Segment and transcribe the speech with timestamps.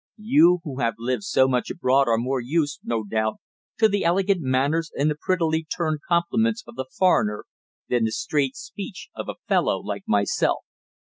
[0.23, 3.35] You who have lived so much abroad are more used, no doubt,
[3.77, 7.45] to the elegant manners and the prettily turned compliments of the foreigner
[7.87, 10.61] than the straight speech of a fellow like myself.